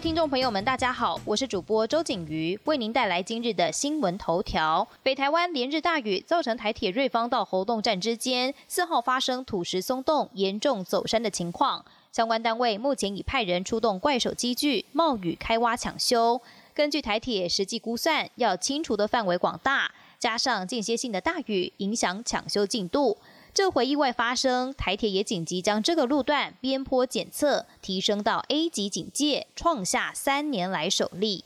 [0.00, 4.86] 听众朋友们，大家好，我是主播周景瑜，为您带来今日的新闻头条。
[5.02, 11.84] 北台湾连日大雨，造成台铁瑞芳到猴洞站之间四号发生土石松动，严重走山的情况。
[12.12, 16.40] 相关单位目前已派人出动怪手机具，冒雨开挖抢修。
[16.72, 19.90] 根据台铁实际估算，要清除的范围广大，
[20.20, 23.18] 加上间歇性的大雨，影响抢修进度。
[23.54, 31.44] 这回意外发生，台铁也紧急将这个路段边坡检测提升到 A 级警戒，创下三年来首例。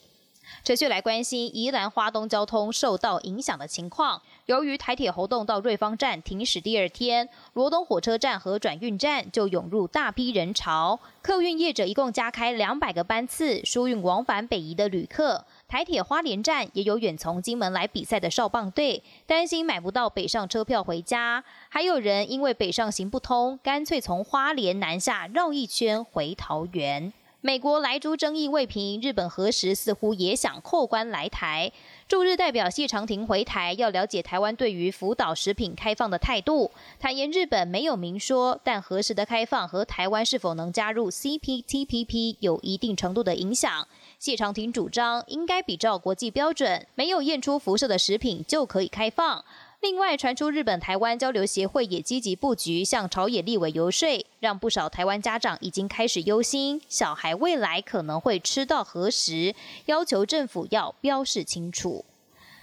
[0.65, 4.21] 持续来关心宜兰花东交通受到影响的情况。
[4.47, 10.99] 由于台铁活动到瑞芳站停驶第二天，罗东火车站和转运站就涌入大批人潮。
[11.23, 15.47] 客运业者一共加开两百个班次，疏运往返北宜的旅客。
[15.73, 21.43] 台铁花莲站也有远从金门来比赛的少棒队，担心买不到北上车票回家。
[21.71, 27.11] 还有人因为北上行不通，干脆从花莲南下绕一圈回桃园。
[27.45, 31.73] 美国莱猪争议未平，日本何时似乎也想扣关来台？
[32.07, 36.71] 驻日代表谢长廷回台，要了解台湾对于福岛食品开放的态度。
[37.01, 43.89] 坦言日本没有明说，但何时的开放和台湾是否能加入 CPTPP 有一定程度的影响。
[44.21, 49.45] 谢长廷主张应该比照国际标准，没有验出辐射的食品就可以开放。
[49.83, 62.05] 另外传出，日本台湾交流协会也积极布局，向朝野立委游说，让不少台湾家长已经开始忧心，小孩未来可能会吃到何时，要求政府要标示清楚。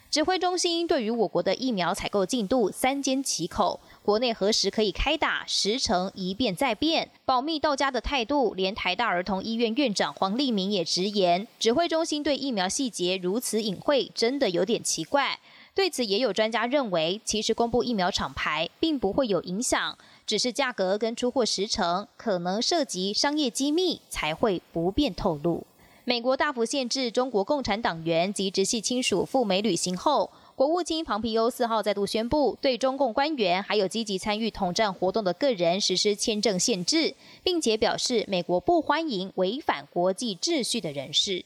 [0.10, 15.38] 指挥中心对于我国的疫苗采购进度三缄其口，国内何时可以开打，时程一变再变，保密到家的态度，连台大儿童医院院长黄立明也直言，指挥中心对疫苗细节如此隐晦，真的有点奇怪。
[15.76, 25.66] 对此，也有专家认为，其实公布疫苗厂牌并不会有影响，只是价格跟出货时程可能涉及商业机密，才会不便透露。
[26.04, 41.46] 美国大幅限制中国共产党员及直系亲属赴美旅行后，国务卿庞皮欧四号再度宣布，对中共官员还有积极参与统战活动的个人实施签证限制，并且表示美国不欢迎违反国际秩序的人士。